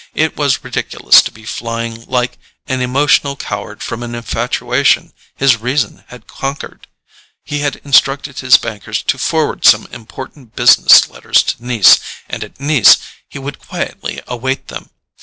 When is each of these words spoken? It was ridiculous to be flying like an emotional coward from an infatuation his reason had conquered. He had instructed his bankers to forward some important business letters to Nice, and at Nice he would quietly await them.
It 0.15 0.35
was 0.35 0.63
ridiculous 0.63 1.21
to 1.21 1.31
be 1.31 1.45
flying 1.45 2.05
like 2.07 2.39
an 2.65 2.81
emotional 2.81 3.35
coward 3.35 3.83
from 3.83 4.01
an 4.01 4.15
infatuation 4.15 5.13
his 5.35 5.57
reason 5.57 6.03
had 6.07 6.25
conquered. 6.25 6.87
He 7.43 7.59
had 7.59 7.75
instructed 7.85 8.39
his 8.39 8.57
bankers 8.57 9.03
to 9.03 9.19
forward 9.19 9.63
some 9.63 9.85
important 9.91 10.55
business 10.55 11.07
letters 11.07 11.43
to 11.43 11.63
Nice, 11.63 11.99
and 12.27 12.43
at 12.43 12.59
Nice 12.59 12.97
he 13.29 13.37
would 13.37 13.59
quietly 13.59 14.23
await 14.27 14.69
them. 14.69 14.89